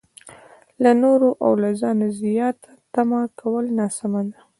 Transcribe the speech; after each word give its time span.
له 0.83 0.91
نورو 1.03 1.29
او 1.45 1.51
له 1.61 1.69
ځانه 1.81 2.07
زياته 2.21 2.69
تمه 2.93 3.21
کول 3.39 3.65
ناسمه 3.77 4.21
ده. 4.29 4.39